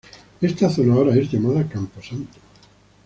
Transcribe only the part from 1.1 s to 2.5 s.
es llamada Camposanto.